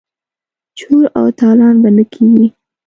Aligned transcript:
چور 0.77 1.03
او 1.19 1.25
تالان 1.39 1.75
به 1.81 1.89
نه 1.95 2.03
کیږي. 2.13 2.47